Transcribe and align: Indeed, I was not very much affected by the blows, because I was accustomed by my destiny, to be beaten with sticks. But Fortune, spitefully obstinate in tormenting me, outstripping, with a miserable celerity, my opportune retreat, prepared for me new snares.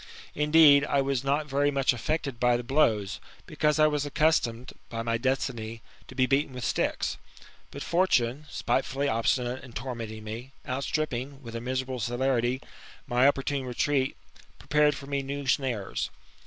Indeed, 0.33 0.83
I 0.83 0.99
was 0.99 1.23
not 1.23 1.45
very 1.45 1.69
much 1.69 1.93
affected 1.93 2.39
by 2.39 2.57
the 2.57 2.63
blows, 2.63 3.19
because 3.45 3.77
I 3.77 3.85
was 3.85 4.03
accustomed 4.03 4.73
by 4.89 5.03
my 5.03 5.19
destiny, 5.19 5.83
to 6.07 6.15
be 6.15 6.25
beaten 6.25 6.53
with 6.55 6.65
sticks. 6.65 7.19
But 7.69 7.83
Fortune, 7.83 8.47
spitefully 8.49 9.07
obstinate 9.07 9.63
in 9.63 9.73
tormenting 9.73 10.23
me, 10.23 10.53
outstripping, 10.67 11.43
with 11.43 11.55
a 11.55 11.61
miserable 11.61 11.99
celerity, 11.99 12.61
my 13.05 13.27
opportune 13.27 13.63
retreat, 13.67 14.17
prepared 14.57 14.95
for 14.95 15.05
me 15.05 15.21
new 15.21 15.45
snares. 15.45 16.09